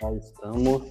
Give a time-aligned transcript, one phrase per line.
[0.00, 0.82] Já estamos.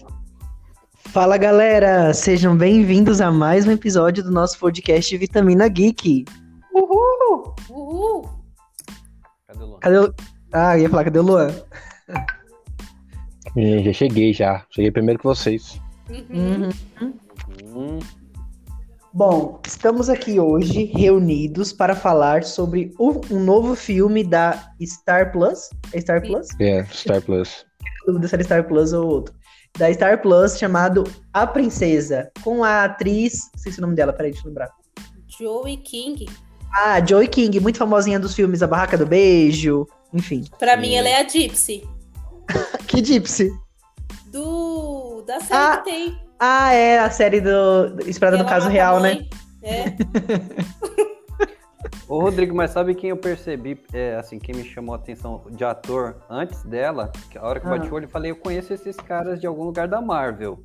[1.10, 6.26] Fala galera, sejam bem-vindos a mais um episódio do nosso podcast Vitamina Geek.
[6.74, 7.56] Uhul!
[7.70, 8.30] Uhul!
[9.48, 9.80] Cadê o Luan?
[9.80, 10.14] Cadê o.
[10.52, 11.48] Ah, ia falar, cadê o Luan?
[13.56, 14.66] Ih, Já cheguei já.
[14.70, 15.80] Cheguei primeiro que vocês.
[16.10, 16.70] Uhum.
[17.74, 18.00] Hum,
[19.14, 25.70] Bom, estamos aqui hoje reunidos para falar sobre o- um novo filme da Star Plus.
[25.92, 26.22] É Star.
[26.22, 26.48] Plus?
[26.60, 27.66] É, Star Plus.
[28.34, 29.36] Era Star Plus ou outro.
[29.78, 31.04] Da Star Plus, chamado
[31.34, 33.50] A Princesa, com a atriz.
[33.54, 34.70] Não sei se é o nome dela, peraí, deixa eu lembrar.
[35.28, 36.26] Joey King.
[36.74, 40.46] Ah, Joy King, muito famosinha dos filmes A Barraca do Beijo, enfim.
[40.58, 41.88] Pra mim, ela é a Gypsy.
[42.88, 43.52] Que Gypsy.
[44.32, 45.24] Do...
[45.28, 46.22] Da série Ah, que tem.
[46.40, 49.16] Ah, é a série do Esperada ela Caso Real, né?
[49.16, 49.30] mãe.
[49.64, 49.86] É.
[52.08, 55.66] Ô, Rodrigo, mas sabe quem eu percebi, é, assim, quem me chamou a atenção de
[55.66, 57.12] ator antes dela?
[57.30, 57.92] Que a hora que eu bati Ah.
[57.92, 60.64] o olho, eu falei, eu conheço esses caras de algum lugar da Marvel.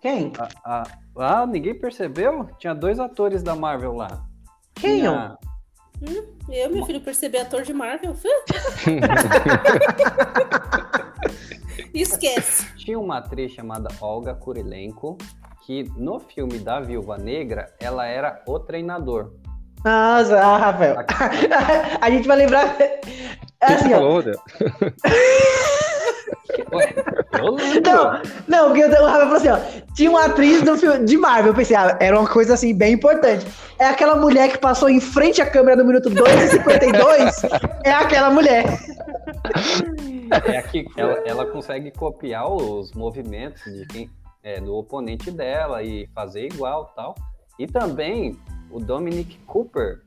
[0.00, 0.32] Quem?
[0.38, 0.82] Ah, ah,
[1.18, 2.48] ah, ninguém percebeu?
[2.58, 4.24] Tinha dois atores da Marvel lá.
[4.74, 5.00] Quem?
[5.00, 5.36] Tinha-
[6.48, 8.14] Eu, meu filho, percebi ator de Marvel.
[11.92, 12.66] Esquece.
[12.76, 15.18] Tinha uma atriz chamada Olga Kurilenko,
[15.66, 19.32] que no filme da Viúva Negra, ela era o treinador.
[19.84, 20.96] Nossa, ah, Rafael.
[22.00, 22.76] a gente vai lembrar.
[23.60, 24.22] É assim, ó.
[26.72, 26.94] Ué.
[27.84, 29.58] Não, não, porque o Rafael falou assim, ó.
[29.94, 31.52] Tinha uma atriz do filme de Marvel.
[31.52, 33.46] Eu pensei, ah, era uma coisa assim bem importante.
[33.78, 37.60] É aquela mulher que passou em frente à câmera no minuto 2,52.
[37.84, 38.64] é aquela mulher.
[40.44, 44.10] É que ela, ela consegue copiar os movimentos de quem,
[44.42, 47.14] é, do oponente dela e fazer igual tal.
[47.58, 48.36] E também
[48.70, 50.00] o Dominic Cooper,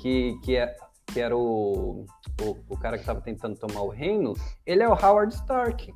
[0.00, 0.74] que, que, é,
[1.06, 2.04] que era o,
[2.40, 4.34] o, o cara que estava tentando tomar o reino,
[4.66, 5.92] ele é o Howard Stark,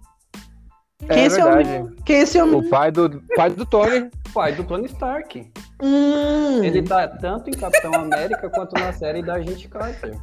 [0.99, 1.69] Quem é É esse verdade.
[1.69, 1.97] homem?
[2.05, 2.55] Quem é esse homem?
[2.55, 4.11] O pai do, pai do Tony.
[4.33, 5.53] pai do Tony Stark.
[5.83, 6.65] Hum.
[6.65, 10.19] Ele tá tanto em Capitão América quanto na série da Agente Carter.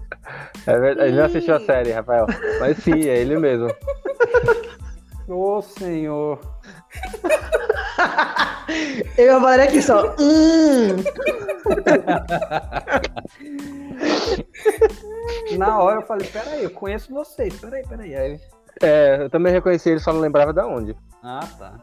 [0.65, 1.09] É verdade.
[1.09, 2.25] Ele não assistiu a série, Rafael.
[2.59, 3.67] Mas sim, é ele mesmo.
[5.27, 6.39] Ô, senhor.
[9.17, 10.15] Eu e a Valéria aqui só.
[10.19, 10.95] Hum.
[15.57, 18.15] Na hora eu falei, peraí, eu conheço vocês, peraí, peraí.
[18.15, 18.39] Aí,
[18.81, 20.95] É, eu também reconheci ele, só não lembrava da onde.
[21.23, 21.73] ah, tá.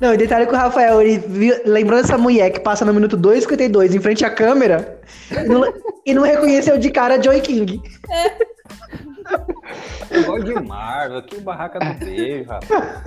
[0.00, 3.18] Não, e detalhe que o Rafael, ele viu, lembrou dessa mulher que passa no minuto
[3.18, 5.74] 2,52 em frente à câmera e não,
[6.06, 7.82] e não reconheceu de cara a Joy King.
[10.10, 13.02] Eu gosto de Marvel, que barraca do beijo, rapaz.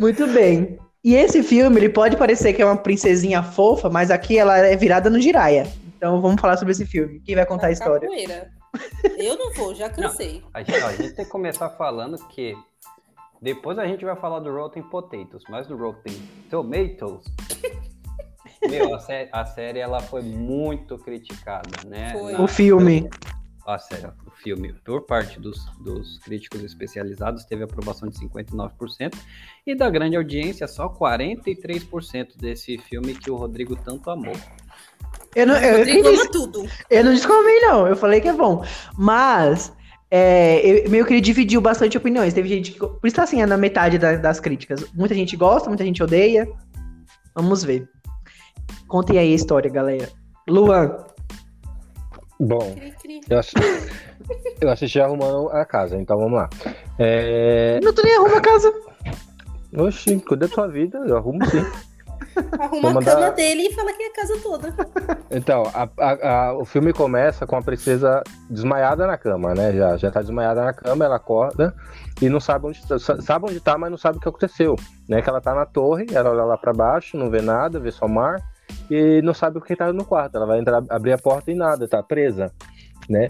[0.00, 0.78] Muito bem.
[1.04, 4.76] E esse filme, ele pode parecer que é uma princesinha fofa, mas aqui ela é
[4.76, 5.66] virada no giraia.
[5.96, 7.20] Então vamos falar sobre esse filme.
[7.20, 8.00] Quem vai contar a história?
[8.08, 8.50] Capoeira.
[9.16, 10.42] Eu não vou, já cansei.
[10.52, 12.54] A gente, a gente tem que começar falando que
[13.40, 16.14] depois a gente vai falar do Rotten Potatoes, mas do Rotten
[16.50, 17.24] Tomatoes.
[18.68, 22.12] Meu, a, sé- a série ela foi muito criticada, né?
[22.12, 22.32] Foi.
[22.32, 23.08] Na- O filme.
[23.68, 29.14] A série, o filme, por parte dos, dos críticos especializados, teve aprovação de 59%,
[29.66, 34.32] e da grande audiência, só 43% desse filme que o Rodrigo tanto amou.
[35.36, 36.66] Eu não, eu, Rodrigo ama tudo.
[36.88, 37.86] eu não descobri, não.
[37.86, 38.64] Eu falei que é bom.
[38.96, 39.70] Mas,
[40.10, 42.32] é, eu, meio que ele dividiu bastante opiniões.
[42.32, 42.78] Teve gente que.
[42.78, 44.90] Por isso tá assim, é na metade da- das críticas.
[44.94, 46.50] Muita gente gosta, muita gente odeia.
[47.34, 47.86] Vamos ver.
[48.86, 50.08] Contem aí a história, galera.
[50.48, 51.04] Luan.
[52.40, 53.20] Bom, Cri, cri.
[53.28, 53.60] eu, assisti,
[54.60, 56.48] eu assisti arrumando a casa, então vamos lá.
[56.98, 57.80] É...
[57.82, 58.72] Não, tu nem arruma a casa.
[59.76, 61.64] Oxi, cuida da sua vida, eu arrumo sim.
[62.60, 64.72] Arruma Vou a mandar- cama dele e fala que é a casa toda.
[65.30, 69.72] Então, a- a- a- o filme começa com a princesa desmaiada na cama, né?
[69.72, 71.74] Já, já tá desmaiada na cama, ela acorda
[72.22, 74.76] e não sabe onde, tá- sa- sabe onde tá, mas não sabe o que aconteceu.
[75.08, 75.20] Né?
[75.20, 78.06] Que ela tá na torre, ela olha lá pra baixo, não vê nada, vê só
[78.06, 78.40] mar
[78.90, 80.36] e não sabe o que tá no quarto.
[80.36, 82.52] Ela vai entrar, abrir a porta e nada, tá presa,
[83.08, 83.28] né?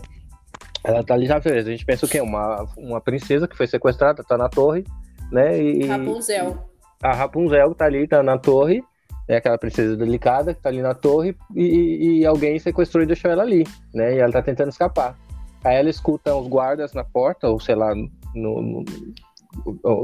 [0.84, 1.68] Ela tá ali já presa.
[1.68, 2.20] A gente pensa o quê?
[2.20, 4.84] Uma, uma princesa que foi sequestrada, tá na torre,
[5.32, 5.60] né?
[5.60, 6.56] E, Rapunzel.
[7.02, 8.82] a Rapunzel tá ali, tá na torre,
[9.26, 13.30] é aquela princesa delicada que tá ali na torre e, e alguém sequestrou e deixou
[13.30, 14.14] ela ali, né?
[14.14, 15.16] E ela tá tentando escapar.
[15.64, 18.84] Aí ela escuta os guardas na porta, ou sei lá, no- no-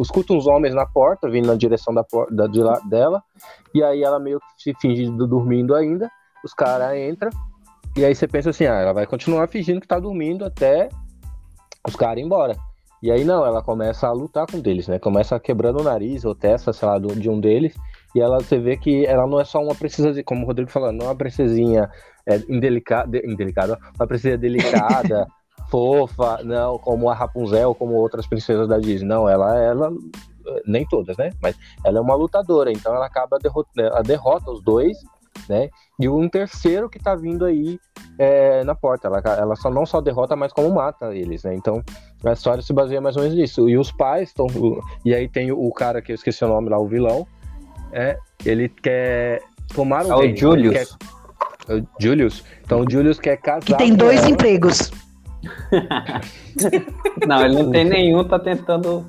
[0.00, 3.22] escuta uns homens na porta, vindo na direção da porta de lá, dela,
[3.74, 6.10] e aí ela meio que se finge do- dormindo ainda,
[6.44, 7.30] os caras entram,
[7.96, 10.88] e aí você pensa assim, ah, ela vai continuar fingindo que tá dormindo até
[11.86, 12.56] os caras embora.
[13.02, 14.98] E aí não, ela começa a lutar com eles, né?
[14.98, 17.74] Começa quebrando o nariz ou testa, sei lá, de um deles.
[18.14, 20.90] E ela você vê que ela não é só uma princesa, como o Rodrigo falou,
[20.90, 21.90] não é uma princesinha
[22.26, 25.26] é, indelicada, indelicada, uma princesa delicada,
[25.68, 29.08] fofa, não, como a Rapunzel, como outras princesas da Disney.
[29.08, 29.92] Não, ela, ela
[30.66, 31.30] nem todas, né?
[31.42, 34.96] Mas ela é uma lutadora, então ela acaba derrota, ela derrota os dois,
[35.48, 35.68] né?
[35.98, 37.78] E um terceiro que tá vindo aí
[38.18, 39.08] é, na porta.
[39.08, 41.54] Ela, ela só não só derrota, mas como mata eles, né?
[41.54, 41.82] Então
[42.24, 43.68] a história se baseia mais ou menos nisso.
[43.68, 44.46] E os pais estão.
[45.04, 47.26] E aí tem o cara que eu esqueci o nome lá, o vilão.
[47.92, 49.40] É, ele quer
[49.74, 50.74] tomar o É o reino, Julius.
[50.76, 52.44] ele quer- o Julius.
[52.62, 53.60] Então o Julius quer casar.
[53.62, 54.30] Que tem com dois ela.
[54.30, 54.90] empregos.
[57.26, 59.04] Não, ele não tem nenhum, tá tentando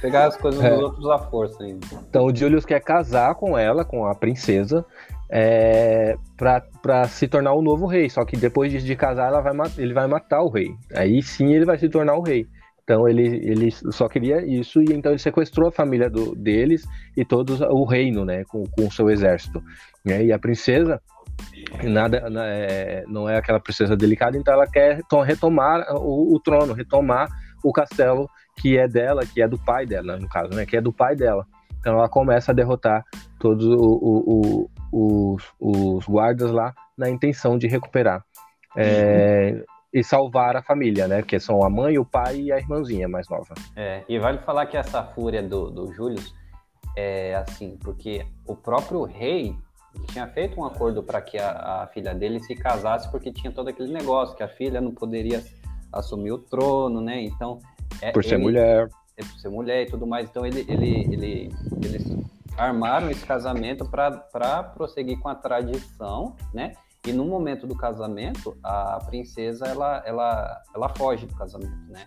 [0.00, 0.70] pegar as coisas É.
[0.70, 1.86] dos outros à força ainda.
[2.08, 4.84] Então o Julius quer casar com ela, com a princesa,
[5.30, 8.08] é, pra, pra se tornar o novo rei.
[8.10, 10.70] Só que depois de, de casar, ela vai, ele vai matar o rei.
[10.94, 12.46] Aí sim ele vai se tornar o rei.
[12.84, 16.84] Então ele, ele só queria isso, e então ele sequestrou a família do- deles
[17.16, 19.62] e todos o reino, né, com o seu exército.
[20.04, 21.00] E a princesa
[21.82, 26.40] nada na- é, não é aquela princesa delicada, então ela quer to- retomar o, o
[26.40, 27.28] trono, retomar
[27.64, 28.28] o castelo
[28.58, 31.16] que é dela, que é do pai dela, no caso, né, que é do pai
[31.16, 31.46] dela.
[31.80, 33.04] Então ela começa a derrotar
[33.38, 38.22] todos o- o- os, os guardas lá na intenção de recuperar
[38.76, 41.22] é, e salvar a família, né?
[41.22, 43.54] Que são a mãe, o pai e a irmãzinha mais nova.
[43.76, 45.90] É, e vale falar que essa fúria do, do
[46.96, 49.54] é assim, porque o próprio rei
[50.08, 53.68] tinha feito um acordo para que a, a filha dele se casasse, porque tinha todo
[53.68, 55.44] aquele negócio que a filha não poderia
[55.92, 57.20] assumir o trono, né?
[57.22, 57.58] Então.
[58.00, 58.88] é, Por ser ele- mulher.
[59.16, 60.28] é por ser mulher e tudo mais.
[60.28, 61.54] Então ele, ele, ele,
[61.84, 62.16] eles
[62.56, 66.72] armaram esse casamento para prosseguir com a tradição, né?
[67.06, 72.06] E no momento do casamento, a princesa ela, ela, ela foge do casamento, né?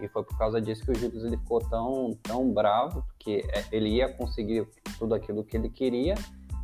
[0.00, 3.64] E foi por causa disso que o Judas ele ficou tão, tão bravo, porque é,
[3.70, 4.66] ele ia conseguir
[4.98, 6.14] tudo aquilo que ele queria,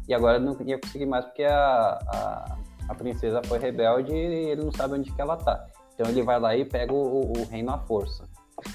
[0.08, 2.56] e agora não ia conseguir mais porque a, a,
[2.88, 5.64] a princesa foi rebelde e ele não sabe onde que ela tá.
[5.94, 8.24] Então ele vai lá e pega o, o reino à força.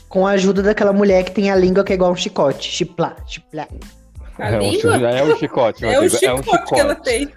[0.10, 2.69] Com a ajuda daquela mulher que tem a língua que é igual um chicote.
[2.69, 3.68] Chiplá, chiplá.
[4.38, 4.98] A é, um, língua?
[5.00, 7.31] chi- é um chicote, É o Rodrigo, chicote, que ela tem.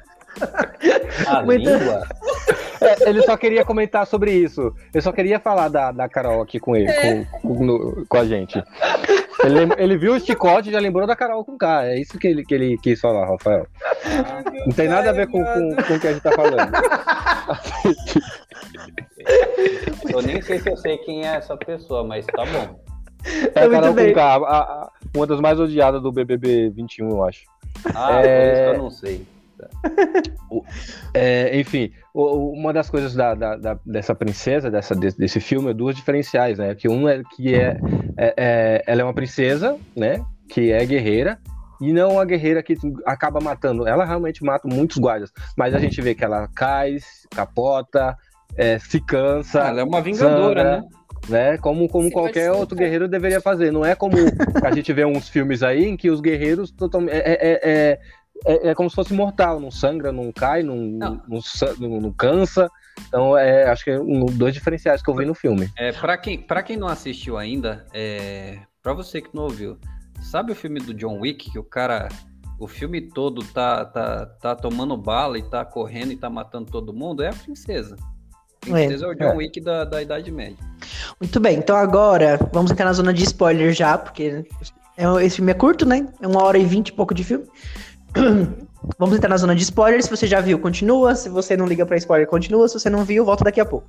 [1.27, 2.03] A Muito- língua?
[2.81, 4.73] É, ele só queria comentar sobre isso.
[4.93, 7.25] Eu só queria falar da, da Carol aqui com ele, É.
[7.43, 8.63] com, com- no- com a gente.
[9.43, 11.87] Ele, ele viu o chicote e já lembrou da Carol com K.
[11.87, 13.67] É isso que ele, que ele quis falar, Rafael.
[14.67, 16.73] Não tem nada a ver com, com, com o que a gente tá falando.
[20.13, 22.81] Eu nem sei se eu sei quem é essa pessoa, mas tá bom.
[23.55, 27.25] É a Carol com K, a- a- uma das mais odiadas do BBB 21, eu
[27.25, 27.43] acho.
[27.95, 28.23] Ah, É.
[28.23, 29.27] por isso que eu não sei.
[31.13, 35.41] É, enfim, o- o- uma das coisas da, da- da- dessa princesa, dessa, desse, desse
[35.41, 36.75] filme, é duas diferenciais, né?
[36.75, 37.79] Que um é que é,
[38.17, 40.25] é- é- ela é uma princesa, né?
[40.49, 41.39] Que é guerreira,
[41.81, 42.77] e não uma guerreira que
[43.07, 43.87] acaba matando.
[43.87, 46.97] Ela realmente mata muitos guardas, mas a gente vê que ela cai,
[47.31, 48.17] capota,
[48.57, 50.89] é, se cansa, ela é uma vingadora, sangra, né?
[51.29, 51.59] né?
[51.59, 53.73] Como, como qualquer outro guerreiro deveria fazer.
[53.73, 54.17] Não é como
[54.63, 57.15] a gente vê uns filmes aí em que os guerreiros totalmente.
[57.15, 58.01] É, é,
[58.45, 61.21] é, é, é como se fosse mortal, não sangra, não cai, não, Não.
[61.29, 61.41] não,
[61.79, 62.71] não- não cansa.
[63.09, 65.69] Então, é, acho que é um, dois diferenciais que eu vi no filme.
[65.77, 69.77] É, pra, quem, pra quem não assistiu ainda, é, pra você que não ouviu,
[70.23, 72.09] sabe o filme do John Wick, que o cara,
[72.59, 76.93] o filme todo tá, tá, tá tomando bala e tá correndo e tá matando todo
[76.93, 77.23] mundo?
[77.23, 77.97] É a princesa.
[78.63, 79.35] A princesa é, o John É.
[79.37, 80.57] Wick da, da Idade Média.
[81.21, 84.45] Muito bem, então agora vamos entrar na zona de spoiler já, porque
[84.97, 86.07] é esse filme é curto, né?
[86.23, 87.45] É uma hora e vinte e pouco de filme.
[88.99, 90.03] Vamos entrar na zona de spoiler.
[90.03, 91.15] Se você já viu, continua.
[91.15, 92.69] Se você não liga pra spoiler, continua.
[92.69, 93.89] Se você não viu, volta daqui a pouco.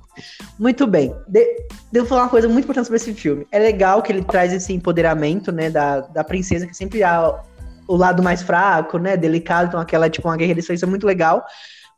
[0.58, 1.14] Muito bem.
[1.28, 3.46] De- Devo falar uma coisa muito importante sobre esse filme.
[3.52, 7.40] É legal que ele traz esse empoderamento, né, da, da princesa, que sempre há
[7.86, 9.68] o lado mais fraco, né, delicado.
[9.68, 11.44] Então aquela, tipo, uma guerreira, isso é muito legal.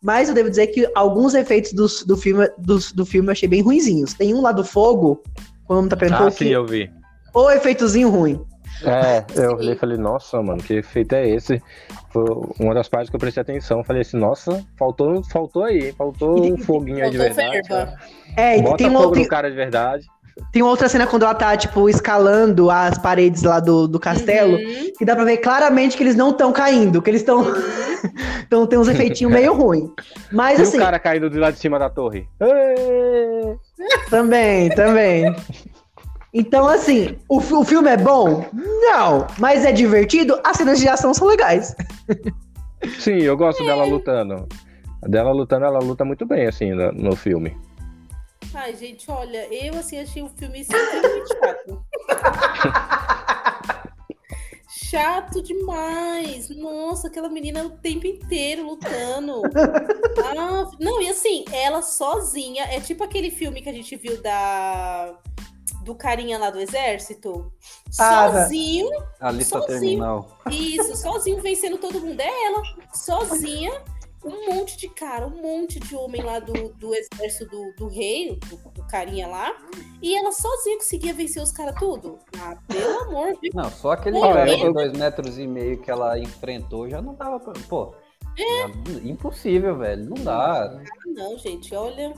[0.02, 3.49] Mas eu devo dizer que alguns efeitos do, do, filme, do, do filme eu achei
[3.49, 4.12] bem ruinzinhos.
[4.14, 5.23] Tem um lá do fogo,
[5.66, 6.90] quando tá perguntando Ah, sim, eu vi.
[7.32, 8.40] o efeitozinho ruim.
[8.85, 11.63] É, eu olhei e falei, nossa, mano, que efeito é esse?
[12.11, 12.25] Foi
[12.61, 13.83] uma das partes que eu prestei atenção.
[13.85, 17.61] Falei assim, nossa, faltou, faltou aí, faltou um foguinho aí de verdade.
[18.37, 20.07] É, e Bota tem, um, fogo outro- no cara de verdade.
[20.53, 24.93] tem outra cena quando ela tá, tipo, escalando as paredes lá do, do castelo, Uhum.
[24.97, 27.45] que dá pra ver claramente que eles não estão caindo, que eles estão.
[28.47, 29.91] então tem uns efeitinhos meio ruins.
[30.31, 32.29] Mas E assim, o cara caindo de lá de cima da torre.
[34.11, 35.35] Também, também.
[36.32, 38.44] Então, assim, o, o filme é bom?
[38.52, 39.26] Não.
[39.38, 40.38] Mas é divertido?
[40.44, 41.75] As cenas de ação são legais.
[42.99, 44.47] Sim, eu gosto dela lutando.
[45.02, 47.56] A dela lutando, ela luta muito bem, assim, no, no filme.
[48.54, 51.85] Ai, gente, olha, eu assim achei o filme extremamente chato.
[54.90, 56.49] Chato demais.
[56.49, 59.42] Nossa, aquela menina o tempo inteiro lutando.
[60.20, 62.64] Ah, não, e assim, ela sozinha.
[62.64, 65.14] É tipo aquele filme que a gente viu da.
[65.88, 67.50] Do carinha lá do exército.
[67.99, 68.42] Ah, tá.
[68.42, 68.90] sozinho.
[69.18, 69.80] A lista Sozinho.
[69.80, 70.38] terminal.
[70.50, 72.21] Isso, sozinho vencendo todo mundo.
[72.21, 73.73] É ela, sozinha.
[74.23, 78.38] Um monte de cara, um monte de homem lá do, do exército do, do rei,
[78.50, 79.57] do, do carinha lá.
[80.02, 82.18] E ela sozinha conseguia vencer os caras tudo.
[82.38, 86.18] Ah, pelo amor de Não, só aquele eu- de dois metros e meio que ela
[86.18, 87.54] enfrentou já não dava pra.
[87.66, 87.95] Pô,
[88.38, 88.64] É.
[89.09, 90.04] impossível, velho.
[90.11, 90.78] Não dá.
[91.07, 92.12] Não, gente, olha.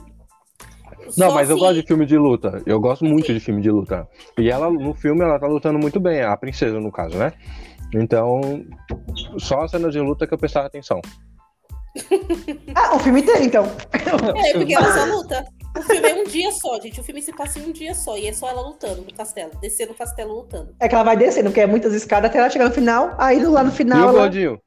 [1.17, 2.61] Não, Só mas eu assim, gosto de filme de luta.
[2.65, 4.07] Eu gosto muito de filme de luta.
[4.37, 7.33] E ela, no filme, ela tá lutando muito bem, a princesa, no caso, né?
[7.93, 8.63] Então,
[9.37, 11.01] só a cena de luta que eu prestava atenção.
[12.73, 13.65] Ah, o filme inteiro, então.
[13.93, 15.45] É, porque ela só luta.
[15.77, 16.99] O filme é um dia só, gente.
[17.01, 18.17] O filme se passa em um dia só.
[18.17, 19.51] E é só ela lutando no castelo.
[19.61, 20.73] Descendo o castelo lutando.
[20.79, 23.13] É que ela vai descendo, porque é muitas escadas até ela chegar no final.
[23.17, 23.99] Aí lá no E final.
[23.99, 24.57] o ela- gordinho?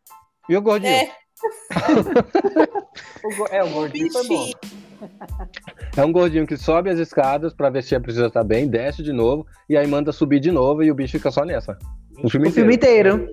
[0.50, 0.92] E o gordinho?
[0.92, 1.10] É,
[3.24, 4.50] O go- É, o gordinho foi bom.
[5.96, 9.02] É um gordinho que sobe as escadas pra ver se a princesa tá bem, desce
[9.02, 11.78] de novo, e aí manda subir de novo e o bicho fica só nessa.
[12.22, 13.28] O filme O filme inteiro.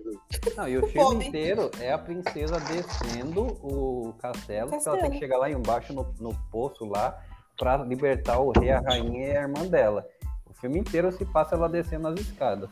[0.55, 1.27] Não, e o filme Pobre.
[1.27, 5.11] inteiro é a princesa descendo o castelo, porque ela tem Castelo.
[5.11, 7.17] que chegar lá embaixo no, no poço lá
[7.57, 10.05] pra libertar o rei, a rainha e a irmã dela.
[10.49, 12.69] O filme inteiro se passa ela descendo as escadas.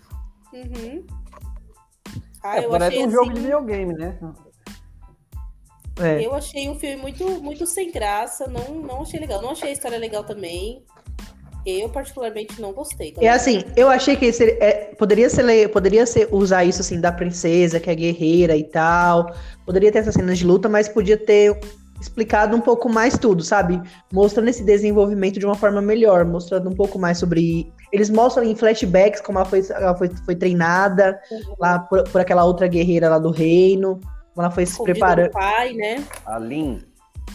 [0.53, 1.06] Uhum.
[2.41, 4.18] Ah, É, eu parece achei um jogo assim- de videogame, né?
[6.00, 6.25] É.
[6.25, 9.41] Eu achei um filme muito, muito sem graça, não, não achei legal.
[9.41, 10.84] Não achei a história legal também.
[11.65, 13.13] Eu, particularmente, não gostei.
[13.20, 17.12] É assim, eu achei que esse, é, poderia ser poderia ser usar isso assim da
[17.12, 19.34] princesa que é guerreira e tal.
[19.65, 21.60] Poderia ter essas cenas de luta, mas podia ter
[22.00, 23.82] explicado um pouco mais tudo, sabe?
[24.12, 27.72] Mostrando esse desenvolvimento de uma forma melhor, mostrando um pouco mais sobre.
[27.91, 31.20] Eles mostram em flashbacks como ela foi, ela foi, foi treinada
[31.60, 34.00] lá por, por aquela outra guerreira lá do reino,
[34.41, 35.27] ela foi se Convida preparando.
[35.29, 36.03] o pai, né?
[36.25, 36.81] A Lin.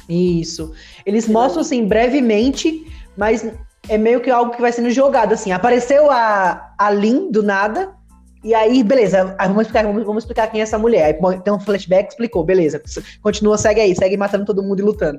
[0.09, 0.73] Isso.
[1.07, 2.85] Eles mostram assim brevemente,
[3.17, 3.51] mas
[3.89, 5.53] é meio que algo que vai sendo jogado assim.
[5.53, 7.93] Apareceu a, a Lin do nada.
[8.43, 11.05] E aí, beleza, aí vamos explicar, vamos, vamos explicar quem é essa mulher.
[11.07, 12.83] Aí tem um flashback, explicou, beleza.
[13.23, 15.19] Continua, segue aí, segue matando todo mundo e lutando.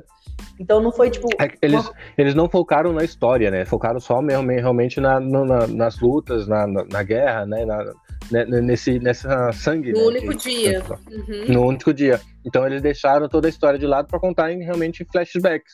[0.59, 1.27] Então não foi tipo.
[1.41, 3.65] É eles, eles não focaram na história, né?
[3.65, 7.65] Focaram só mesmo, realmente na, na- nas lutas, na, na, na guerra, né?
[7.65, 7.91] Na,
[8.31, 9.91] né, nesse, nessa sangue.
[9.91, 10.83] No né, único que- dia.
[11.11, 11.45] Uhum.
[11.47, 12.19] No único dia.
[12.45, 15.73] Então eles deixaram toda a história de lado pra contar em realmente flashbacks.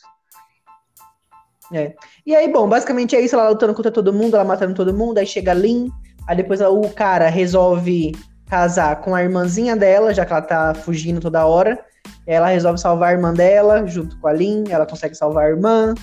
[2.26, 5.16] E aí, bom, basicamente é isso, ela lutando contra todo mundo, ela matando todo mundo,
[5.16, 5.90] aí chega a Lin,
[6.28, 8.12] aí depois o cara resolve
[8.46, 11.82] casar com a irmãzinha dela, já que ela tá fugindo toda hora.
[12.26, 15.94] Ela resolve salvar a irmã dela, junto com a Lin, ela consegue salvar a irmã.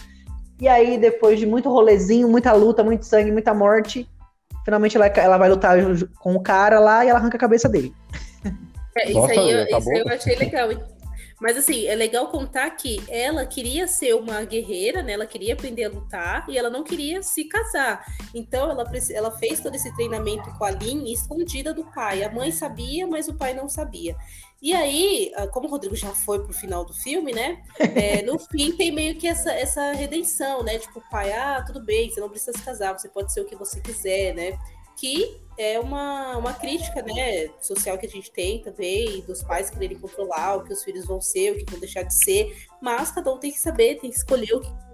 [0.59, 4.09] E aí, depois de muito rolezinho, muita luta, muito sangue, muita morte,
[4.69, 5.75] finalmente ela, ela vai lutar
[6.19, 7.91] com o cara lá e ela arranca a cabeça dele.
[8.95, 10.69] É, isso, Nossa, aí, eu- isso aí eu achei legal.
[11.39, 15.13] Mas assim, é legal contar que ela queria ser uma guerreira, né?
[15.13, 18.05] Ela queria aprender a lutar e ela não queria se casar.
[18.33, 22.23] Então ela, ela fez todo esse treinamento com a Lin escondida do pai.
[22.23, 24.17] A mãe sabia, mas o pai não sabia.
[24.61, 27.63] E aí, ah, como o Rodrigo já foi pro final do filme, né?
[27.79, 30.77] é, no fim tem meio que essa, essa redenção, né?
[30.77, 33.45] Tipo, o pai, ah, tudo bem, você não precisa se casar, você pode ser o
[33.45, 34.59] que você quiser, né?
[34.99, 39.99] Que é uma, uma crítica, né, social que a gente tem também, dos pais quererem
[39.99, 43.31] controlar o que os filhos vão ser, o que vão deixar de ser, mas cada
[43.31, 44.88] um tem que saber, tem que escolher o que.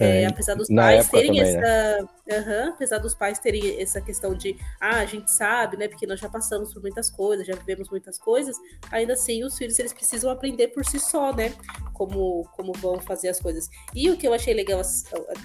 [0.00, 2.08] É, É, apesar dos na pais terem também, essa.
[2.32, 5.88] Aham, apesar dos pais terem essa questão de, ah, a gente sabe, né?
[5.88, 8.56] Porque nós já passamos por muitas coisas, já vivemos muitas coisas,
[8.90, 11.52] ainda assim os filhos eles precisam aprender por si só, né?
[11.92, 13.68] Como, como vão fazer as coisas.
[13.94, 14.80] E o que eu achei legal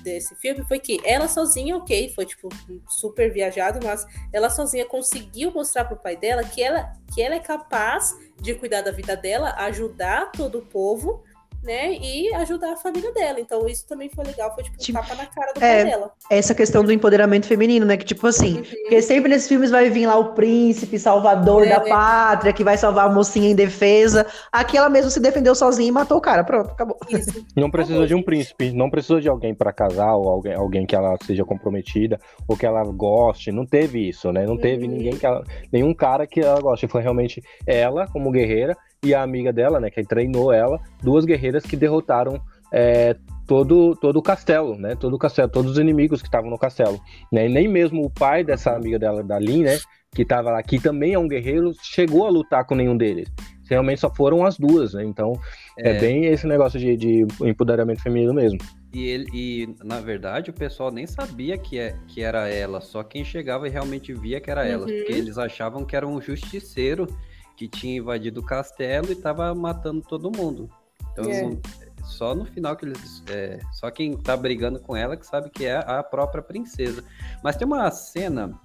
[0.04, 2.50] desse filme foi que ela sozinha, ok, foi tipo
[2.88, 7.40] super viajado, mas ela sozinha conseguiu mostrar pro pai dela que ela, que ela é
[7.40, 11.24] capaz de cuidar da vida dela, ajudar todo o povo,
[11.66, 11.94] né?
[11.94, 13.40] E ajudar a família dela.
[13.40, 15.92] Então isso também foi legal, foi tipo um Tipo, tapa na cara do é, pai
[15.92, 16.12] dela.
[16.30, 17.98] Essa questão do empoderamento feminino, né?
[17.98, 18.64] Que tipo assim, Uhum.
[18.64, 21.70] Porque sempre nesses filmes vai vir lá o príncipe, salvador É.
[21.70, 24.26] da pátria, que vai salvar a mocinha em defesa.
[24.52, 26.44] Aqui ela mesmo se defendeu sozinha e matou o cara.
[26.44, 26.98] Pronto, acabou.
[27.10, 27.44] Isso.
[27.56, 30.86] Não precisou Acabou, de um príncipe, não precisou de alguém pra casar, ou alguém, alguém
[30.86, 33.52] que ela seja comprometida, ou que ela goste.
[33.52, 34.46] Não teve isso, né?
[34.46, 34.92] Não teve Uhum.
[34.92, 35.44] ninguém que ela.
[35.72, 36.88] Nenhum cara que ela goste.
[36.88, 39.90] Foi realmente ela, como guerreira, e a amiga dela, né?
[39.90, 42.40] Que treinou ela, duas guerreiras que derrotaram.
[42.74, 43.16] é,
[43.48, 44.96] todo, todo o castelo, né?
[44.96, 47.00] Todo o castelo, todos os inimigos que estavam no castelo,
[47.32, 47.46] né?
[47.48, 49.78] E nem mesmo o pai dessa amiga dela, da Lin, né?
[50.14, 53.32] Que tava lá, que também é um guerreiro, chegou a lutar com nenhum deles.
[53.70, 55.04] realmente só foram as duas, né?
[55.06, 55.34] Então
[55.80, 56.00] é, É.
[56.00, 58.58] bem esse negócio de, de empoderamento feminino mesmo.
[58.94, 63.04] E, ele, e, na verdade, o pessoal nem sabia que, é, que era ela, só
[63.04, 64.94] quem chegava e realmente via que era ela, Uhum.
[64.98, 67.08] porque eles achavam que era um justiceiro
[67.56, 70.70] que tinha invadido o castelo e estava matando todo mundo.
[71.12, 71.58] Então, É.
[72.04, 73.24] só no final que eles.
[73.30, 77.04] é, só quem tá brigando com ela que sabe que é a própria princesa.
[77.44, 78.60] Mas tem uma cena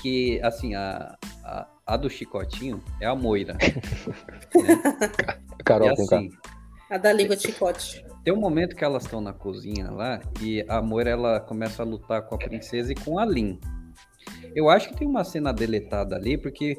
[0.00, 3.56] que, assim, a, a, a do Chicotinho é a Moira.
[5.64, 6.30] Carol e com assim,
[6.90, 8.04] A da língua de chicote.
[8.24, 11.86] Tem um momento que elas estão na cozinha lá e a Moira ela começa a
[11.86, 13.58] lutar com a princesa e com a Lin.
[14.54, 16.76] Eu acho que tem uma cena deletada ali porque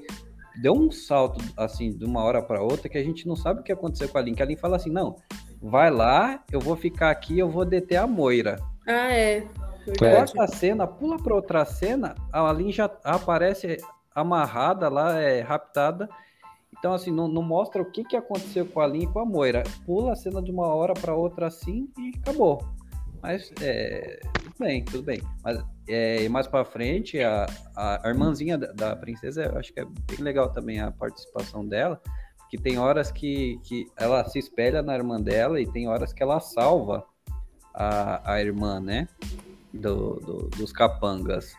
[0.55, 3.63] deu um salto assim de uma hora para outra que a gente não sabe o
[3.63, 4.34] que aconteceu com a Lin.
[4.34, 5.15] Que a Lin fala assim: "Não,
[5.62, 8.60] vai lá, eu vou ficar aqui, eu vou deter a Moira".
[8.88, 9.48] Ah, é.
[9.86, 10.34] Verdade.
[10.34, 13.77] Corta a cena, pula para outra cena, a Lin já aparece
[14.13, 16.08] amarrada lá, é raptada.
[16.77, 19.25] Então, assim, não, não mostra o que, que aconteceu com a Lin e com a
[19.25, 19.63] Moira.
[19.86, 22.60] Pula a cena de uma hora para outra assim e acabou.
[23.22, 25.22] Mas, é, tudo bem, tudo bem.
[25.44, 29.86] Mas é, mais para frente, a, a irmãzinha da, da princesa, eu acho que é
[29.86, 32.01] bem legal também a participação dela.
[32.50, 36.22] Que tem horas que, que ela se espelha na irmã dela e tem horas que
[36.22, 37.06] ela salva
[37.74, 39.08] a, a irmã, né?
[39.74, 41.54] do- do- dos capangas.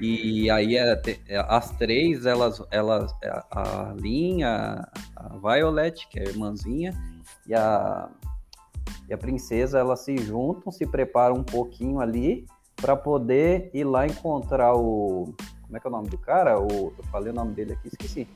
[0.00, 6.22] E aí é, é, as três, elas, elas é, a Linha, a Violet, que é
[6.26, 6.92] a irmãzinha,
[7.46, 8.10] e a,
[9.08, 12.44] e a princesa, elas se juntam, se preparam um pouquinho ali
[12.76, 15.34] para poder ir lá encontrar o.
[15.62, 16.58] Como é que é o nome do cara?
[16.60, 18.26] O, eu falei o nome dele aqui, esqueci.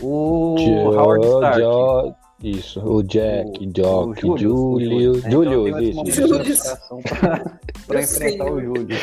[0.00, 0.54] O
[0.92, 1.60] Howard Stark.
[1.60, 5.28] Jo- isso, o Jack, O- Jock, o Julius, né?
[5.30, 6.58] Então, Julius, Julius.
[6.60, 8.60] preparação pra- Pra Eu sei, enfrentar o?
[8.60, 9.00] Julius.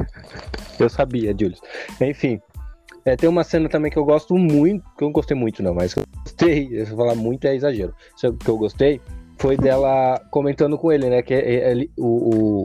[0.80, 1.60] Eu sabia, Julius.
[2.00, 2.40] Enfim,
[3.04, 5.74] é, tem uma cena também que eu gosto muito, que eu não gostei muito não,
[5.74, 7.94] mas que eu gostei, se eu falar muito é exagero.
[8.42, 9.00] Que eu gostei
[9.38, 12.06] foi dela comentando com ele, né, que é- ele- o,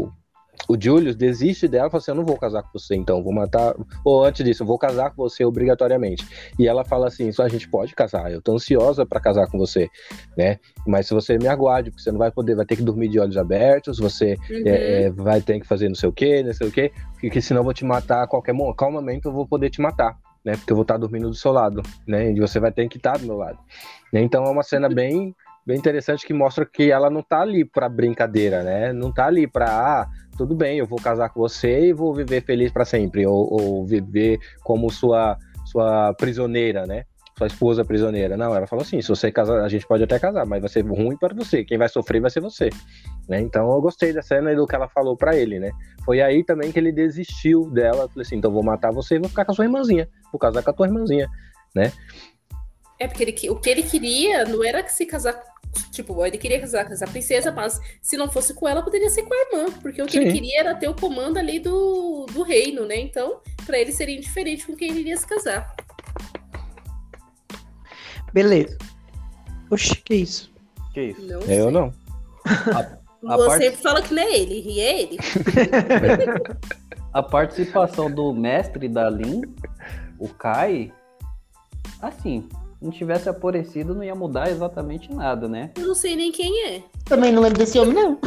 [0.07, 0.11] o,
[0.69, 3.33] o Julius desiste dela e fala assim, eu não vou casar com você então, vou
[3.33, 3.75] matar,
[4.05, 6.25] ou antes disso, eu vou casar com você obrigatoriamente.
[6.57, 9.57] E ela fala assim, só a gente pode casar, eu tô ansiosa pra casar com
[9.57, 9.89] você,
[10.37, 13.09] né, mas se você me aguarde, porque você não vai poder, vai ter que dormir
[13.09, 14.63] de olhos abertos, você Uhum.
[14.65, 17.41] é, é, vai ter que fazer não sei o que, não sei o que, porque
[17.41, 20.53] senão eu vou te matar a qualquer momento, momento eu vou poder te matar, né?
[20.55, 22.31] Porque eu vou estar dormindo do seu lado, né?
[22.31, 23.57] E você vai ter que estar do meu lado.
[24.11, 24.21] né?
[24.21, 27.89] Então é uma cena bem, bem interessante que mostra que ela não tá ali pra
[27.89, 28.93] brincadeira, né?
[28.93, 32.41] Não tá ali pra, ah, tudo bem, eu vou casar com você e vou viver
[32.43, 37.05] feliz pra sempre, ou, ou viver como sua, sua prisioneira, né?
[37.37, 38.37] Sua esposa prisioneira.
[38.37, 40.85] Não, ela falou assim: se você casar, a gente pode até casar, mas vai ser
[40.85, 41.63] ruim para você.
[41.63, 42.69] Quem vai sofrer vai ser você.
[43.27, 43.41] Né?
[43.41, 45.71] Então eu gostei da cena e do que ela falou pra ele, né?
[46.05, 48.07] Foi aí também que ele desistiu dela.
[48.09, 50.07] Falei assim: então vou matar você e vou ficar com a sua irmãzinha.
[50.31, 51.27] Vou casar com a tua irmãzinha.
[52.99, 55.41] É porque ele, o que ele queria não era se casar.
[55.91, 59.23] Tipo, ele queria casar com essa princesa, mas se não fosse com ela, poderia ser
[59.23, 59.71] com a irmã.
[59.81, 60.35] Porque o que ele Sim.
[60.37, 62.97] queria era ter o comando ali do, do reino, né?
[62.99, 65.75] Então, pra ele seria indiferente com quem ele iria se casar.
[68.33, 68.77] Beleza.
[69.69, 70.51] Oxi, que isso?
[70.93, 71.21] Que isso?
[71.21, 71.71] Não Eu sei.
[71.71, 71.93] não.
[72.45, 72.97] A
[73.37, 75.17] Você parte- sempre fala que não é ele, e é ele.
[77.13, 79.41] A participação do mestre da Lin,
[80.17, 80.91] o Kai,
[82.01, 82.47] assim,
[82.81, 85.69] não tivesse aparecido, não ia mudar exatamente nada, né?
[85.77, 86.81] Eu não sei nem quem é.
[87.05, 88.17] Também não lembro desse homem, não.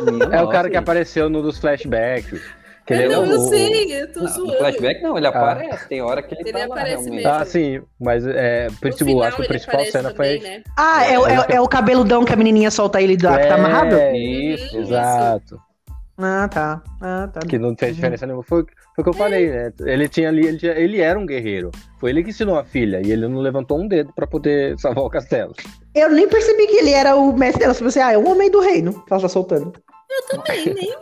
[0.00, 2.40] Minha É o cara que apareceu no dos flashbacks.
[2.86, 4.52] Que ele Eu é não, o- eu sei, eu tô Não, zoando.
[4.52, 7.14] no flashback não, ele aparece, tem hora que ele, Ele tá lá aparece realmente.
[7.24, 7.30] mesmo.
[7.30, 10.48] Ah, sim, mas é, principal, final, acho que a principal cena também, foi.
[10.50, 10.62] né?
[10.76, 13.46] Ah, é, o- é, o- é o cabeludão que a menininha solta ele da, que
[13.46, 13.94] tá amarrado?
[13.94, 14.82] É, Isso, Uhum.
[14.82, 15.60] Exato.
[16.22, 16.82] Ah, tá.
[17.00, 17.40] Ah, tá.
[17.40, 18.42] Que não fez diferença nenhuma.
[18.42, 18.62] Foi,
[18.94, 19.72] foi o que eu falei, né?
[19.80, 21.70] Ele tinha ali, ele, tinha- ele era um guerreiro.
[21.98, 25.04] Foi ele que ensinou a filha e ele não levantou um dedo pra poder salvar
[25.04, 25.54] o castelo.
[25.94, 27.72] Eu nem percebi que ele era o mestre dela.
[27.72, 28.92] Você falou assim, ah, é um homem do reino.
[29.04, 29.72] que Ela tá soltando.
[30.28, 30.92] Também, nem.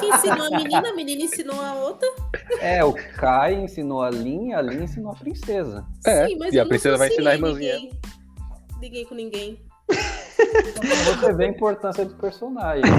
[0.00, 2.08] Quem ensinou a menina, a menina ensinou a outra.
[2.60, 5.84] É, o Kai ensinou a Lin, a Lin ensinou a princesa.
[6.06, 7.74] É, Sim, mas e a eu princesa vai ensinar a irmãzinha.
[7.74, 7.90] Ninguém,
[8.80, 9.58] ninguém com ninguém.
[11.20, 12.82] Você vê a importância do personagem.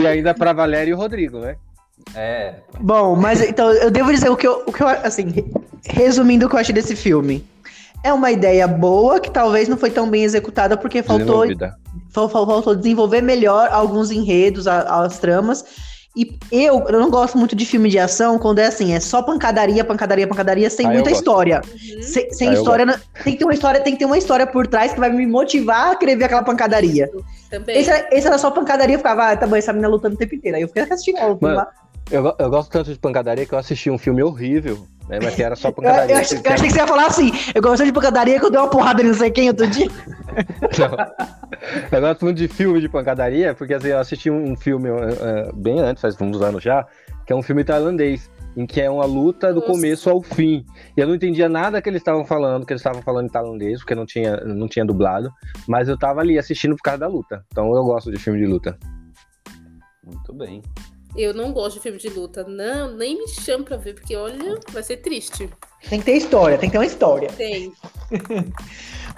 [0.00, 1.56] E ainda pra Valéria e o Rodrigo, né?
[2.14, 5.44] É, Bom, mas então eu devo dizer o que eu, o que eu assim, re-
[5.86, 7.44] resumindo o que eu achei desse filme.
[8.02, 11.46] É uma ideia boa que talvez não foi tão bem executada porque faltou,
[12.12, 15.64] faltou desenvolver melhor alguns enredos, a- as tramas.
[16.16, 19.20] E eu, eu não gosto muito de filme de ação quando é assim, é só
[19.20, 21.60] pancadaria, pancadaria, pancadaria, sem Ah, muita história.
[21.66, 22.02] Uhum.
[22.02, 24.46] Sem, sem Ah, história, não- tem que ter uma história, tem que ter uma história
[24.46, 27.10] por trás que vai me motivar a querer ver aquela pancadaria.
[27.50, 27.76] Também.
[27.76, 30.18] Esse, era- esse era só pancadaria, eu ficava, ah, tá bom, essa menina lutando o
[30.18, 30.56] tempo inteiro.
[30.56, 31.68] Aí eu fiquei assistindo lá.
[32.10, 35.18] Eu, eu gosto tanto de pancadaria que eu assisti um filme horrível né?
[35.22, 36.14] Mas que era só Eu, pancadaria.
[36.14, 37.30] eu achei, eu achei que você ia falar assim.
[37.54, 39.88] Eu gosto de pancadaria que eu dei uma porrada em não sei quem outro dia.
[40.78, 41.98] Não.
[41.98, 45.80] Eu gosto muito de filme de pancadaria, porque assim, eu assisti um filme eh, bem
[45.80, 46.86] antes, faz uns anos já,
[47.26, 49.72] que é um filme tailandês, em que é uma luta do Nossa.
[49.72, 50.64] começo ao fim.
[50.96, 53.80] E eu não entendia nada que eles estavam falando, que eles estavam falando em tailandês,
[53.80, 55.30] porque não tinha, não tinha dublado,
[55.68, 57.44] mas eu tava ali assistindo por causa da luta.
[57.52, 58.76] Então eu gosto de filme de luta.
[60.04, 60.62] Muito bem.
[61.16, 62.44] Eu não gosto de filme de luta.
[62.44, 65.48] Não, nem me chame pra ver, porque olha, vai ser triste.
[65.88, 67.28] Tem que ter história, tem que ter uma história.
[67.28, 67.72] Tem.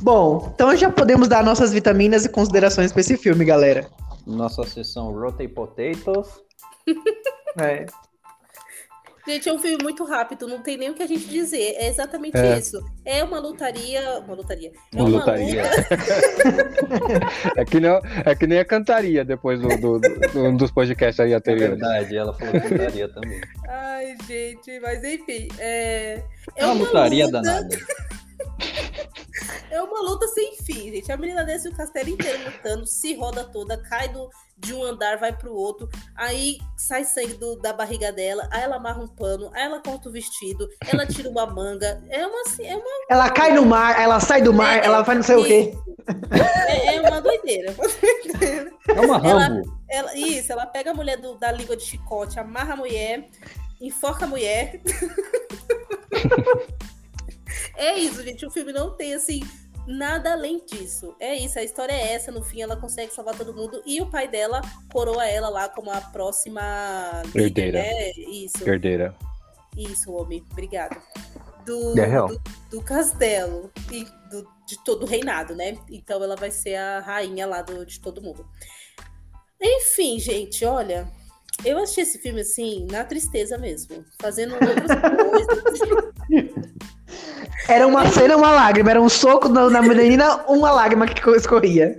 [0.03, 3.89] Bom, então já podemos dar nossas vitaminas e considerações pra esse filme, galera.
[4.27, 6.29] Nossa sessão Rotten Potatoes.
[7.59, 7.87] É.
[9.27, 11.75] Gente, é um filme muito rápido, não tem nem o que a gente dizer.
[11.79, 12.59] É exatamente É.
[12.59, 12.79] isso.
[13.05, 14.21] É uma lutaria.
[14.21, 14.71] Uma lutaria.
[14.95, 15.63] É Uma uma lutaria.
[15.63, 15.87] luta.
[17.57, 21.33] É que, não, é que nem a cantaria depois do, do- do- dos podcasts aí
[21.33, 21.71] É anteriores.
[21.79, 23.41] verdade, ela falou que daria também.
[23.69, 25.49] Ai, gente, mas enfim.
[25.59, 26.23] É,
[26.55, 27.77] É uma lutaria luta- danada.
[29.71, 31.11] É uma luta sem fim, gente.
[31.13, 35.19] A menina desce o castelo inteiro lutando, se roda toda, cai do, de um andar,
[35.19, 39.51] vai pro outro, aí sai sangue do- da barriga dela, aí ela amarra um pano,
[39.55, 42.03] aí ela corta o vestido, ela tira uma manga.
[42.09, 45.19] É uma, assim, é uma, Ela cai no mar, ela sai do mar, ela faz
[45.19, 45.77] não sei o quê.
[46.69, 47.75] é, é uma doideira.
[48.89, 49.63] É uma Ela-.
[49.89, 53.29] Ela, isso, ela pega a mulher do- da língua de chicote, amarra a mulher,
[53.81, 54.81] enfoca a mulher.
[57.77, 58.45] é isso, gente.
[58.47, 59.41] O filme não tem, assim,
[59.87, 61.15] nada além disso.
[61.21, 62.31] É isso, a história é essa.
[62.33, 63.83] No fim, ela consegue salvar todo mundo.
[63.87, 64.61] E o pai dela
[64.93, 67.79] coroa ela lá como a próxima Herdeira.
[67.83, 68.11] né?
[68.17, 69.15] Isso, Herdeira.
[69.77, 70.45] isso, homem.
[70.53, 71.01] Obrigado.
[71.65, 72.29] Do, É real.
[72.29, 75.77] do, do castelo e do- de todo o reinado, né?
[75.91, 78.45] Então ela vai ser a rainha lá do, de todo mundo.
[79.61, 81.09] Enfim, gente, olha.
[81.65, 84.05] Eu achei esse filme assim, na tristeza mesmo.
[84.21, 84.87] Fazendo outras
[86.29, 86.76] coisas.
[87.69, 88.91] Era uma cena, uma lágrima.
[88.91, 91.99] Era um soco na, na menina, uma lágrima que escorria.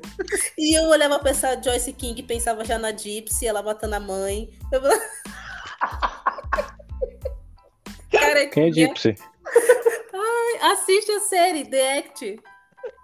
[0.58, 4.00] E eu olhava pra essa Joyce King e pensava já na Gypsy, ela matando a
[4.00, 4.50] mãe.
[4.72, 4.82] Eu...
[8.12, 9.16] Cara, Quem é Gypsy?
[10.62, 12.40] assiste a série, The Act.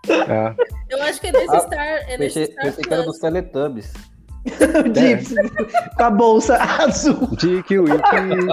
[0.10, 0.56] Ah,
[0.90, 1.88] Eu acho que é nesse Ah, Star.
[2.08, 3.94] É nesse Pensei, Star pensei que era dos Teletubbies.
[4.94, 5.36] Gypsy,
[5.96, 7.28] com a bolsa azul.
[7.38, 8.48] Dick Wiki,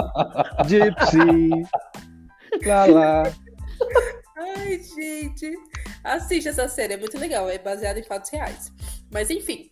[0.66, 1.66] Gypsy,
[2.64, 3.32] lá lá.
[4.36, 5.52] Ai, gente.
[6.02, 7.48] Assiste essa série, é muito legal.
[7.48, 8.72] É baseada em fatos reais.
[9.10, 9.70] Mas enfim.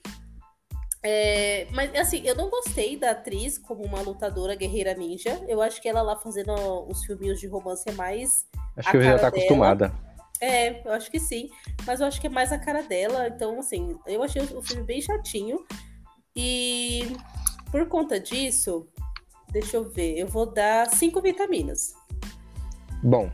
[1.03, 5.41] É, mas assim, eu não gostei da atriz como uma lutadora guerreira ninja.
[5.47, 6.53] Eu acho que ela lá fazendo
[6.89, 8.47] os filminhos de romance é mais.
[8.77, 9.29] Acho A que eu já tá dela.
[9.29, 9.95] acostumada.
[10.41, 11.49] É, eu acho que sim.
[11.87, 13.29] Mas eu acho que é mais a cara dela.
[13.29, 15.65] Então, assim, eu achei o filme bem chatinho.
[16.37, 17.17] E
[17.71, 18.89] por conta disso,
[19.51, 21.95] deixa eu ver, eu vou dar cinco vitaminas.
[23.03, 23.31] Bom,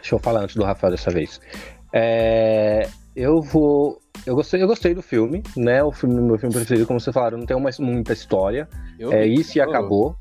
[0.00, 1.40] deixa eu falar antes do Rafael dessa vez.
[1.92, 3.98] É, eu vou.
[4.26, 5.82] Eu gostei, eu gostei do filme, né?
[5.82, 8.68] O filme, meu filme preferido, como vocês falaram, não tem uma, muita história.
[8.98, 10.14] Eu É isso e acabou.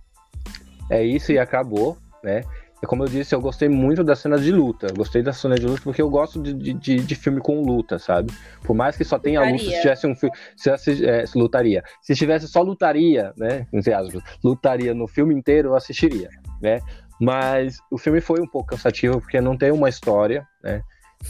[0.90, 2.44] É isso e acabou, né?
[2.82, 4.88] E como eu disse, eu gostei muito das cenas de luta.
[4.88, 7.60] Eu gostei das cenas de luta porque eu gosto de, de, de- de filme com
[7.62, 8.32] luta, sabe?
[8.64, 9.82] Por mais que só tenha luta, se Lutaria.
[9.82, 10.36] tivesse um filme.
[10.56, 11.84] Se, assi- é, se lutaria.
[12.04, 13.66] Se tivesse só lutaria, né?
[13.74, 16.30] Entre aspas, lutaria no filme inteiro, eu assistiria,
[16.62, 16.80] né?
[17.20, 20.82] Mas o filme foi um pouco cansativo porque não tem uma história, né?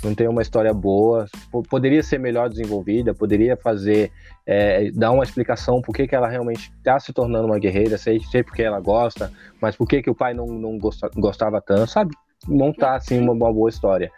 [0.04, 1.28] Não tem uma história boa.
[1.69, 4.12] Poderia ser melhor desenvolvida, poderia fazer
[4.45, 8.19] é, dar uma explicação por que, que ela realmente está se tornando uma guerreira, sei,
[8.19, 11.89] sei porque ela gosta, mas por que, que o pai não, não gosta- gostava tanto,
[11.89, 12.13] sabe?
[12.45, 14.12] Montar assim uma, uma boa história.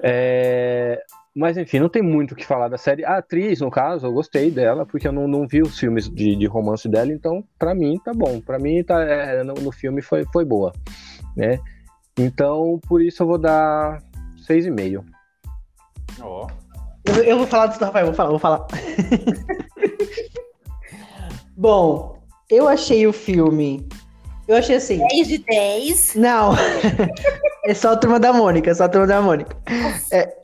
[0.00, 1.02] É,
[1.34, 3.04] mas enfim, não tem muito o que falar da série.
[3.04, 6.36] A atriz, no caso, eu gostei dela, porque eu não, não vi os filmes de,
[6.36, 8.40] de romance dela, então pra mim tá bom.
[8.40, 10.72] Pra mim tá, é, no, no filme foi, foi boa,
[11.36, 11.58] né?
[12.18, 14.02] Então, por isso eu vou dar
[14.46, 15.02] 6,5.
[16.20, 16.46] Ó,
[17.04, 18.66] Eu, eu vou falar do Rafael, vou falar, vou falar.
[21.56, 22.18] Bom,
[22.50, 23.88] eu achei o filme.
[24.48, 24.98] Eu achei assim.
[25.08, 26.14] 10 de 10.
[26.16, 26.54] Não.
[27.64, 29.56] é só a turma da Mônica, é só a turma da Mônica.
[30.10, 30.36] É...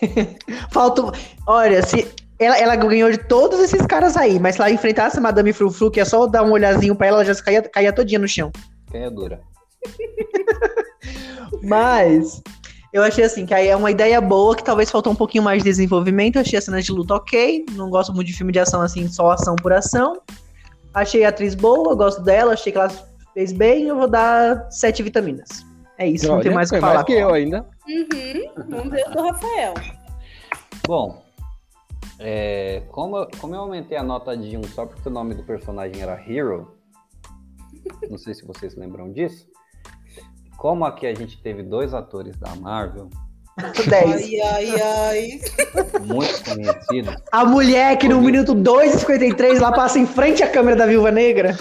[0.70, 1.12] Falta.
[1.46, 2.06] Olha, se.
[2.38, 5.90] Ela, ela ganhou de todos esses caras aí, mas se ela enfrentasse a Madame Frufru,
[5.90, 8.50] que é só dar um olhazinho pra ela, ela já caía, caía todinha no chão.
[9.10, 9.40] dura?
[11.62, 12.42] Mas
[12.92, 15.62] eu achei assim, que aí é uma ideia boa, que talvez faltou um pouquinho mais
[15.62, 16.36] de desenvolvimento.
[16.36, 17.64] Eu achei a cena de luta ok.
[17.72, 20.20] Não gosto muito de filme de ação assim, só ação por ação.
[20.92, 22.90] Achei a atriz boa, gosto dela, achei que ela
[23.34, 23.86] fez bem.
[23.88, 25.48] Eu vou dar sete vitaminas.
[25.98, 26.94] É isso, não tem Olha, mais o que falar.
[26.94, 27.66] mais que eu ainda.
[27.88, 28.64] Uhum.
[28.68, 29.74] Vamos ver o do Rafael.
[30.86, 31.22] Bom,
[32.18, 35.42] é, como, eu- como eu aumentei a nota de 1 só porque o nome do
[35.42, 36.74] personagem era Hero,
[38.10, 39.46] não sei se vocês lembram disso,
[40.56, 43.08] como aqui a gente teve dois atores da Marvel,
[43.88, 44.10] 10.
[44.22, 45.40] Ai, ai, ai.
[46.04, 50.86] muito conhecidos, A mulher que no minuto 2,53 lá passa em frente à câmera da
[50.86, 51.56] Viúva Negra.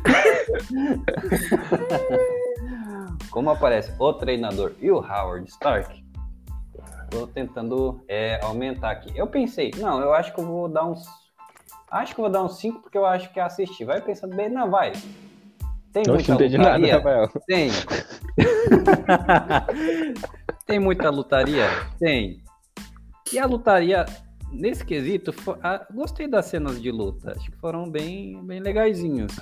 [3.30, 6.04] como aparece o treinador e o Howard Stark,
[7.10, 9.12] tô tentando é, aumentar aqui.
[9.16, 11.04] Eu pensei, não, eu acho que eu vou dar uns.
[11.90, 13.84] Acho que eu vou dar uns 5 porque eu acho que é assistir.
[13.84, 14.92] Vai pensando bem, não, vai.
[15.92, 16.96] Tem Eu muita não entendi nada, lutaria?
[16.96, 17.28] Rafael.
[17.48, 17.68] Tem.
[20.66, 21.66] Tem muita lutaria?
[21.98, 22.40] Tem.
[23.32, 24.06] E a lutaria,
[24.52, 27.32] nesse quesito, fo- ah, gostei das cenas de luta.
[27.32, 29.36] Acho que foram bem, bem legaisinhos.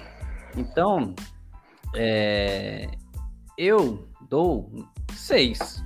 [0.56, 1.14] Então,
[1.94, 2.88] é,
[3.56, 4.70] eu dou
[5.14, 5.82] seis.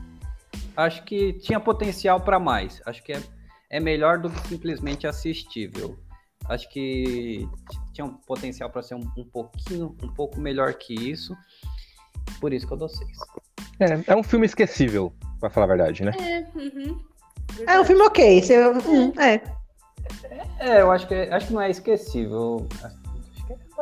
[0.77, 2.81] Acho que tinha potencial para mais.
[2.87, 3.22] Acho que é,
[3.70, 5.98] é melhor do que simplesmente assistível.
[6.48, 7.48] Acho que
[7.92, 11.37] tinha um potencial para ser um, um pouquinho, um pouco melhor que isso.
[12.40, 13.18] Por isso que eu dou seis.
[13.79, 16.12] É, é um filme esquecível, pra falar a verdade, né?
[16.20, 16.98] É, uhum.
[17.66, 18.42] É um filme ok.
[18.42, 19.40] Você, hum, é.
[20.59, 22.68] É, eu acho que, acho que não é esquecível.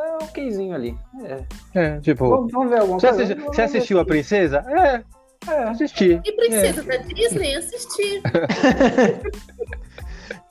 [0.03, 0.97] É okzinho ali.
[1.23, 1.43] É.
[1.79, 2.27] É, tipo.
[2.29, 3.23] Vamos, vamos ver alguma Você, coisa.
[3.23, 4.65] assisti- Vamos você assistiu A Princesa?
[4.67, 5.03] É,
[5.51, 5.63] É.
[5.69, 6.21] assisti.
[6.23, 8.21] E Princesa da Disney, assistir.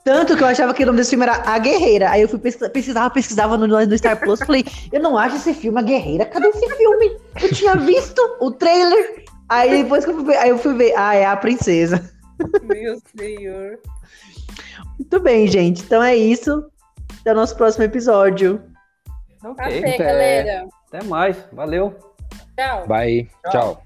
[0.03, 2.09] Tanto que eu achava que o nome desse filme era A Guerreira.
[2.09, 4.39] Aí eu fui pesquisar, pesquisava, pesquisava no, no Star Plus.
[4.39, 6.25] Falei, eu não acho esse filme A Guerreira.
[6.25, 7.17] Cadê esse filme?
[7.41, 9.23] Eu tinha visto o trailer.
[9.47, 10.93] Aí depois que eu fui ver, aí eu fui ver.
[10.97, 12.09] Ah, é a princesa.
[12.63, 13.77] Meu senhor.
[14.97, 15.83] Muito bem, gente.
[15.83, 16.65] Então é isso.
[17.21, 18.59] Até o nosso próximo episódio.
[19.43, 19.59] Ok.
[19.63, 19.97] Até, Até.
[19.97, 20.67] galera.
[20.87, 21.37] Até mais.
[21.51, 21.95] Valeu.
[22.57, 22.85] Tchau.
[22.87, 23.51] Vai, Tchau.
[23.51, 23.83] tchau.